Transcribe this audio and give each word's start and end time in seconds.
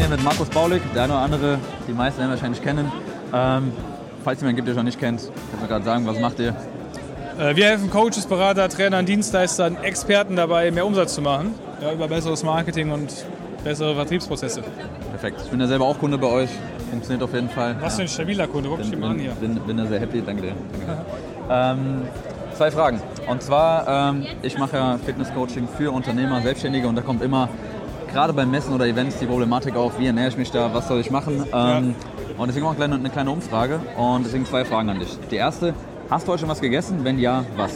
trainiere 0.00 0.16
mit 0.16 0.24
Markus 0.24 0.48
Baulig, 0.48 0.80
der 0.94 1.04
eine 1.04 1.12
oder 1.12 1.22
andere, 1.22 1.58
die 1.86 1.92
meisten 1.92 2.20
werden 2.20 2.30
wahrscheinlich 2.30 2.62
kennen. 2.62 2.90
Ähm, 3.34 3.72
falls 4.24 4.40
jemand 4.40 4.56
gibt, 4.56 4.68
der 4.68 4.74
schon 4.74 4.84
nicht 4.84 4.98
kennt, 4.98 5.20
kannst 5.20 5.62
du 5.62 5.68
gerade 5.68 5.84
sagen, 5.84 6.06
was 6.06 6.18
macht 6.18 6.38
ihr? 6.38 6.54
Äh, 7.38 7.54
wir 7.54 7.66
helfen 7.66 7.90
Coaches, 7.90 8.26
Berater, 8.26 8.68
Trainern, 8.68 9.04
Dienstleistern, 9.04 9.76
Experten 9.82 10.36
dabei, 10.36 10.70
mehr 10.70 10.86
Umsatz 10.86 11.14
zu 11.14 11.22
machen. 11.22 11.54
Ja, 11.82 11.92
über 11.92 12.08
besseres 12.08 12.42
Marketing 12.42 12.90
und 12.92 13.12
bessere 13.62 13.94
Vertriebsprozesse. 13.94 14.62
Perfekt. 15.10 15.42
Ich 15.44 15.50
bin 15.50 15.60
ja 15.60 15.66
selber 15.66 15.84
auch 15.84 15.98
Kunde 15.98 16.16
bei 16.16 16.28
euch. 16.28 16.50
Funktioniert 16.90 17.22
auf 17.22 17.34
jeden 17.34 17.50
Fall. 17.50 17.76
Was 17.80 17.96
für 17.96 18.02
ein 18.02 18.08
stabiler 18.08 18.46
Kunde, 18.46 18.70
guck 18.70 18.78
dich 18.80 18.90
bin, 18.90 19.00
mal 19.00 19.10
an 19.10 19.18
hier. 19.18 19.32
bin, 19.32 19.54
bin 19.60 19.76
da 19.76 19.86
sehr 19.86 20.00
happy, 20.00 20.22
danke 20.24 20.42
dir. 20.42 20.52
Danke 20.72 20.86
dir. 20.86 21.04
ähm, 21.50 22.02
zwei 22.56 22.70
Fragen. 22.70 23.00
Und 23.28 23.42
zwar, 23.42 24.12
ähm, 24.12 24.26
ich 24.42 24.58
mache 24.58 24.76
ja 24.76 24.98
Fitnesscoaching 25.04 25.68
für 25.76 25.92
Unternehmer, 25.92 26.40
Selbstständige 26.40 26.88
und 26.88 26.96
da 26.96 27.02
kommt 27.02 27.22
immer, 27.22 27.48
gerade 28.12 28.32
beim 28.32 28.50
Messen 28.50 28.74
oder 28.74 28.86
Events, 28.86 29.18
die 29.18 29.26
Problematik 29.26 29.76
auf, 29.76 29.98
wie 29.98 30.06
ernähre 30.06 30.28
ich 30.28 30.36
mich 30.36 30.50
da, 30.50 30.72
was 30.74 30.88
soll 30.88 31.00
ich 31.00 31.10
machen. 31.10 31.44
Ähm, 31.52 31.94
Und 32.38 32.48
deswegen 32.48 32.64
auch 32.66 32.70
eine 32.70 32.76
kleine, 32.78 32.94
eine 32.96 33.10
kleine 33.10 33.30
Umfrage 33.30 33.80
und 33.96 34.24
deswegen 34.24 34.46
zwei 34.46 34.64
Fragen 34.64 34.88
an 34.90 34.98
dich. 34.98 35.16
Die 35.30 35.36
erste, 35.36 35.74
hast 36.08 36.26
du 36.26 36.32
heute 36.32 36.40
schon 36.40 36.48
was 36.48 36.60
gegessen? 36.60 37.00
Wenn 37.04 37.18
ja, 37.18 37.44
was? 37.56 37.72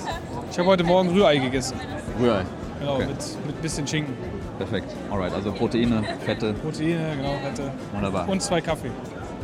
Ich 0.51 0.59
habe 0.59 0.69
heute 0.69 0.85
Morgen 0.85 1.11
Rührei 1.11 1.37
gegessen. 1.39 1.77
Rührei. 2.21 2.43
Genau, 2.81 2.95
Okay. 2.97 3.07
mit, 3.07 3.47
mit 3.47 3.63
bisschen 3.63 3.87
Schinken. 3.87 4.15
Perfekt. 4.59 4.95
Alright, 5.11 5.33
also 5.35 5.53
Proteine, 5.53 6.03
Fette, 6.25 6.53
Proteine, 6.55 7.17
genau, 7.17 7.35
Fette. 7.43 7.71
wunderbar. 7.93 8.29
Und 8.29 8.41
zwei 8.43 8.61
Kaffee. 8.61 8.91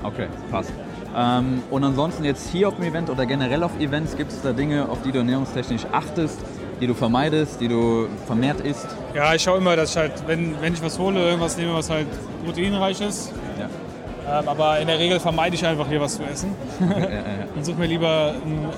Okay, 0.02 0.26
passt. 0.50 0.72
Ähm, 1.16 1.62
und 1.70 1.82
ansonsten 1.84 2.24
jetzt 2.24 2.48
hier 2.50 2.68
auf 2.68 2.76
dem 2.76 2.84
Event 2.84 3.10
oder 3.10 3.26
generell 3.26 3.62
auf 3.64 3.78
Events, 3.80 4.16
gibt 4.16 4.30
es 4.30 4.40
da 4.42 4.52
Dinge, 4.52 4.88
auf 4.88 5.02
die 5.02 5.10
du 5.10 5.18
ernährungstechnisch 5.18 5.86
achtest, 5.90 6.38
die 6.80 6.86
du 6.86 6.94
vermeidest, 6.94 7.60
die 7.60 7.68
du 7.68 8.08
vermehrt 8.26 8.60
isst? 8.60 8.86
Ja, 9.14 9.34
ich 9.34 9.42
schaue 9.42 9.58
immer, 9.58 9.76
dass 9.76 9.90
ich 9.90 9.96
halt, 9.96 10.12
wenn, 10.26 10.60
wenn 10.60 10.72
ich 10.72 10.82
was 10.82 10.98
hole, 10.98 11.20
irgendwas 11.20 11.56
nehme, 11.56 11.74
was 11.74 11.90
halt 11.90 12.06
proteinreich 12.44 13.00
ist. 13.00 13.32
Ja. 13.58 14.40
Ähm, 14.40 14.48
aber 14.48 14.80
in 14.80 14.86
der 14.86 14.98
Regel 14.98 15.20
vermeide 15.20 15.54
ich 15.54 15.64
einfach 15.64 15.88
hier 15.88 16.00
was 16.00 16.16
zu 16.16 16.22
essen. 16.22 16.54
ja, 16.80 16.98
ja. 16.98 17.22
Und 17.54 17.64
suche 17.64 17.78
mir 17.78 17.86
lieber, 17.86 18.34
ein, 18.44 18.68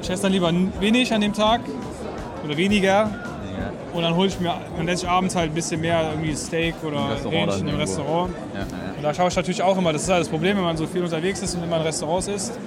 ich 0.00 0.10
esse 0.10 0.22
dann 0.22 0.32
lieber 0.32 0.52
wenig 0.80 1.12
an 1.12 1.20
dem 1.20 1.32
Tag 1.32 1.60
oder 2.44 2.56
weniger. 2.56 3.10
Und 3.92 4.02
dann 4.02 4.14
hole 4.14 4.28
ich 4.28 4.38
mir, 4.38 4.54
dann 4.76 4.86
esse 4.86 5.06
ich 5.06 5.10
abends 5.10 5.34
halt 5.34 5.50
ein 5.50 5.54
bisschen 5.54 5.80
mehr, 5.80 6.10
irgendwie 6.10 6.34
Steak 6.36 6.74
oder 6.84 7.16
Hähnchen 7.30 7.66
im. 7.68 7.76
Restaurant. 7.76 8.34
Und 8.96 9.02
da 9.02 9.14
schaue 9.14 9.28
ich 9.28 9.36
natürlich 9.36 9.62
auch 9.62 9.76
immer, 9.78 9.92
das 9.92 10.02
ist 10.02 10.10
halt 10.10 10.20
das 10.20 10.28
Problem, 10.28 10.56
wenn 10.56 10.64
man 10.64 10.76
so 10.76 10.86
viel 10.86 11.02
unterwegs 11.02 11.42
ist 11.42 11.54
und 11.54 11.64
immer 11.64 11.76
in 11.76 11.82
Restaurants 11.82 12.28
isst, 12.28 12.58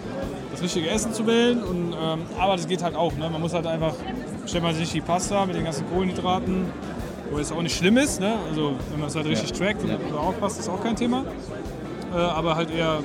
das 0.52 0.62
richtige 0.62 0.90
Essen 0.90 1.14
zu 1.14 1.26
wählen. 1.28 1.64
Und, 1.64 1.94
ähm, 1.94 2.22
aber 2.40 2.58
das 2.58 2.68
geht 2.68 2.84
halt 2.84 2.96
auch. 2.96 3.14
Ne? 3.14 3.30
Man 3.30 3.40
muss 3.40 3.54
halt 3.54 3.68
einfach, 3.68 3.94
stellt 4.52 4.64
man 4.66 4.76
sich 4.76 4.92
die 4.92 5.00
Pasta 5.02 5.46
mit 5.46 5.56
den 5.56 5.64
ganzen 5.64 5.90
Kohlenhydraten, 5.90 6.66
wo 7.32 7.40
es 7.40 7.52
auch 7.54 7.62
nicht 7.62 7.78
schlimm 7.78 7.98
ist. 7.98 8.20
Ne? 8.20 8.34
Also 8.50 8.74
wenn 8.92 9.00
man 9.00 9.08
es 9.08 9.16
halt 9.16 9.26
richtig 9.26 9.54
trackt 9.54 9.82
und 9.84 9.90
Ja. 9.90 9.98
aufpasst, 10.20 10.60
ist 10.60 10.70
auch 10.70 10.84
kein 10.84 10.96
Thema. 10.96 11.24
Äh, 12.14 12.18
aber 12.18 12.56
halt 12.56 12.70
eher 12.70 13.00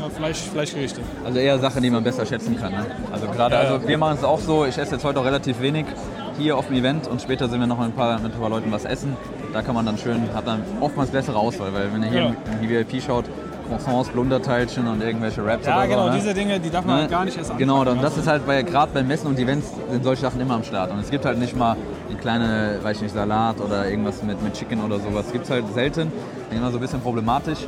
ja, 0.00 0.08
Fleisch, 0.16 0.38
Fleischgerichte. 0.38 1.00
Also 1.24 1.38
eher 1.40 1.58
Sachen, 1.58 1.82
die 1.82 1.90
man 1.90 2.04
besser 2.04 2.24
schätzen 2.24 2.56
kann. 2.56 2.70
Ne? 2.72 2.86
Also 3.12 3.26
gerade, 3.26 3.56
Ja, 3.56 3.62
ja. 3.64 3.70
also 3.74 3.88
wir 3.88 3.98
machen 3.98 4.16
es 4.18 4.24
auch 4.24 4.38
so, 4.38 4.64
ich 4.64 4.78
esse 4.78 4.92
jetzt 4.92 5.04
heute 5.04 5.18
auch 5.20 5.24
relativ 5.24 5.60
wenig 5.60 5.86
hier 6.38 6.56
auf 6.56 6.68
dem 6.68 6.76
Event 6.76 7.08
und 7.08 7.20
später 7.20 7.48
sind 7.48 7.58
wir 7.58 7.66
noch 7.66 7.78
mit 7.78 7.88
ein 7.88 7.92
paar, 7.92 8.20
mit 8.20 8.32
ein 8.34 8.40
paar 8.40 8.48
Leuten 8.50 8.70
was 8.70 8.84
essen. 8.84 9.16
Da 9.52 9.60
kann 9.62 9.74
man 9.74 9.84
dann 9.84 9.98
schön, 9.98 10.22
hat 10.32 10.46
dann 10.46 10.62
oftmals 10.80 11.10
bessere 11.10 11.36
Auswahl, 11.36 11.74
weil 11.74 11.92
wenn 11.92 12.04
ihr 12.04 12.08
hier 12.10 12.20
Ja. 12.20 12.26
im, 12.60 12.62
im 12.62 12.68
VIP 12.70 13.02
schaut, 13.02 13.24
Croissants, 13.68 14.08
Blunderteilchen 14.10 14.86
und 14.86 15.02
irgendwelche 15.02 15.44
Raps 15.44 15.66
Ja, 15.66 15.78
oder 15.78 15.86
genau, 15.88 16.02
so. 16.04 16.08
ne? 16.10 16.14
diese 16.16 16.34
Dinge, 16.34 16.60
die 16.60 16.70
darf 16.70 16.84
man 16.84 16.94
Ne? 16.96 17.00
halt 17.02 17.10
gar 17.10 17.24
nicht 17.24 17.36
erst 17.36 17.50
anfangen. 17.50 17.68
Genau, 17.68 17.80
und 17.80 17.86
das 18.02 18.04
Also, 18.12 18.20
ist 18.20 18.26
halt 18.28 18.46
bei, 18.46 18.62
gerade 18.62 18.92
beim 18.92 19.06
Messen 19.08 19.26
und 19.28 19.38
Events 19.38 19.68
sind 19.90 20.04
solche 20.04 20.22
Sachen 20.22 20.40
immer 20.40 20.54
am 20.54 20.64
Start. 20.64 20.90
Und 20.90 20.98
es 21.00 21.10
gibt 21.10 21.24
halt 21.24 21.38
nicht 21.38 21.56
mal 21.56 21.76
eine 22.08 22.18
kleine, 22.18 22.78
weiß 22.82 22.96
ich 22.96 23.02
nicht, 23.04 23.14
Salat 23.14 23.60
oder 23.60 23.88
irgendwas 23.88 24.22
mit, 24.22 24.42
mit 24.42 24.54
Chicken 24.54 24.82
oder 24.84 24.98
sowas. 24.98 25.26
Es 25.26 25.32
gibt 25.32 25.48
halt 25.50 25.64
selten. 25.74 26.12
Immer 26.50 26.70
so 26.70 26.78
ein 26.78 26.80
bisschen 26.80 27.00
problematisch. 27.00 27.60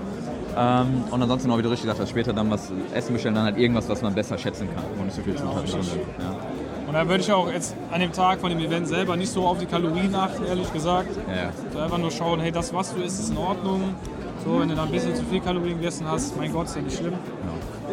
Ähm, 0.56 1.04
und 1.10 1.20
ansonsten, 1.22 1.50
auch 1.50 1.58
wie 1.58 1.62
du 1.62 1.68
richtig 1.70 1.84
gesagt 1.86 2.00
hast, 2.00 2.10
später 2.10 2.32
dann 2.32 2.50
was 2.50 2.70
essen 2.94 3.12
bestellen, 3.14 3.34
dann 3.34 3.44
halt 3.44 3.58
irgendwas, 3.58 3.88
was 3.88 4.02
man 4.02 4.14
besser 4.14 4.38
schätzen 4.38 4.68
kann, 4.74 4.84
wo 4.96 5.02
nicht 5.04 5.16
so 5.16 5.22
viel 5.22 5.34
Zutaten 5.34 5.64
drin 5.68 5.82
sind. 5.82 6.00
Ja. 6.20 6.36
Und 6.86 6.92
da 6.94 7.08
würde 7.08 7.22
ich 7.24 7.32
auch 7.32 7.50
jetzt 7.50 7.74
an 7.90 8.00
dem 8.00 8.12
Tag 8.12 8.38
von 8.40 8.50
dem 8.50 8.60
Event 8.60 8.86
selber 8.86 9.16
nicht 9.16 9.32
so 9.32 9.44
auf 9.46 9.58
die 9.58 9.66
Kalorien 9.66 10.14
achten, 10.14 10.44
ehrlich 10.46 10.72
gesagt. 10.72 11.08
Ja, 11.28 11.50
ja. 11.78 11.82
Einfach 11.84 11.98
nur 11.98 12.10
schauen, 12.12 12.38
hey, 12.38 12.52
das, 12.52 12.72
was 12.72 12.94
du 12.94 13.00
isst, 13.02 13.18
ist 13.18 13.30
in 13.30 13.38
Ordnung. 13.38 13.80
So, 14.44 14.60
wenn 14.60 14.68
du 14.68 14.74
da 14.74 14.82
ein 14.82 14.90
bisschen 14.90 15.14
zu 15.14 15.24
viel 15.24 15.40
Kalorien 15.40 15.78
gegessen 15.78 16.06
hast, 16.06 16.36
mein 16.36 16.52
Gott, 16.52 16.66
ist 16.66 16.76
ja 16.76 16.82
nicht 16.82 16.98
schlimm. 16.98 17.14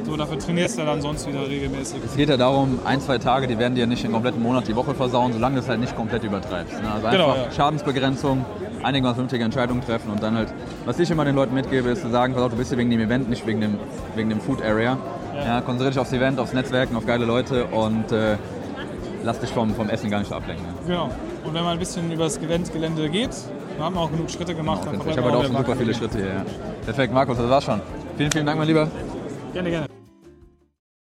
So, 0.04 0.18
dafür 0.18 0.38
trainierst 0.40 0.78
du 0.80 0.84
dann 0.86 1.02
sonst 1.02 1.28
wieder 1.28 1.48
regelmäßig. 1.48 2.00
Es 2.04 2.16
geht 2.16 2.28
ja 2.30 2.36
darum, 2.38 2.80
ein, 2.86 3.00
zwei 3.00 3.18
Tage, 3.20 3.48
die 3.48 3.58
werden 3.58 3.76
dir 3.76 3.86
nicht 3.88 4.04
den 4.04 4.12
kompletten 4.12 4.42
Monat 4.42 4.68
die 4.68 4.76
Woche 4.76 4.94
versauen, 4.96 5.32
solange 5.32 5.56
du 5.56 5.62
es 5.62 5.70
halt 5.70 5.80
nicht 5.80 5.96
komplett 5.96 6.24
übertreibst. 6.24 6.74
Ne? 6.82 6.92
Also 6.92 7.08
Genau, 7.10 7.32
einfach 7.32 7.46
ja. 7.46 7.52
Schadensbegrenzung, 7.52 8.44
einigermaßen 8.84 9.16
vernünftige 9.16 9.44
Entscheidungen 9.44 9.82
treffen 9.82 10.12
und 10.12 10.22
dann 10.24 10.36
halt, 10.36 10.54
was 10.86 11.00
ich 11.00 11.10
immer 11.12 11.24
den 11.24 11.36
Leuten 11.36 11.54
mitgebe, 11.54 11.90
ist 11.90 12.02
zu 12.02 12.10
sagen, 12.10 12.34
pass 12.34 12.44
auf, 12.44 12.52
du 12.52 12.58
bist 12.58 12.70
hier 12.70 12.78
wegen 12.80 12.90
dem 12.90 13.00
Event, 13.00 13.30
nicht 13.30 13.46
wegen 13.46 13.62
dem, 13.62 13.78
wegen 14.16 14.30
dem 14.30 14.42
Food 14.42 14.62
Area. 14.64 14.98
Ja. 15.36 15.62
konzentriere 15.62 15.92
dich 15.92 16.00
aufs 16.00 16.12
Event, 16.14 16.40
aufs 16.40 16.54
Netzwerken, 16.54 16.96
auf 16.96 17.06
geile 17.06 17.26
Leute 17.26 17.66
und 17.68 18.12
äh, 18.12 18.38
lass 19.24 19.40
dich 19.40 19.50
vom, 19.52 19.74
vom 19.74 19.90
Essen 19.90 20.10
gar 20.10 20.20
nicht 20.20 20.32
ablenken. 20.32 20.66
Ne? 20.66 20.74
Genau. 20.88 21.10
Und 21.46 21.54
wenn 21.54 21.64
man 21.64 21.74
ein 21.74 21.80
bisschen 21.80 22.12
über 22.12 22.26
das 22.26 22.38
Eventgelände 22.38 23.10
geht, 23.10 23.32
dann 23.82 23.88
haben 23.88 23.96
wir 23.96 24.02
auch 24.02 24.12
genug 24.12 24.30
Schritte 24.30 24.54
gemacht. 24.54 24.82
dann 24.86 24.96
Ich 24.96 25.18
habe 25.18 25.32
heute 25.32 25.38
auch 25.38 25.58
super 25.58 25.76
viele 25.76 25.94
Schritte 25.94 26.18
hier. 26.18 26.28
Ja. 26.28 26.46
Perfekt, 26.86 27.14
Markus, 27.14 27.38
das 27.38 27.50
war's 27.50 27.64
schon. 27.64 27.82
Vielen, 28.18 28.32
vielen 28.32 28.46
Dank, 28.46 28.60
mein 28.60 28.68
Lieber. 28.68 28.88
Gerne, 29.54 29.70
gerne. 29.70 30.01